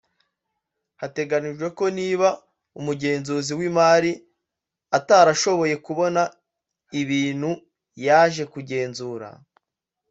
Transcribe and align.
hateganyijwe 1.01 1.67
ko 1.77 1.85
niba 1.97 2.27
umugenzuzi 2.79 3.51
w’imari 3.59 4.11
atarashoboye 4.97 5.75
kubona 5.85 6.21
ibintu 7.01 7.51
yaje 8.05 8.43
kugenzura 8.53 9.27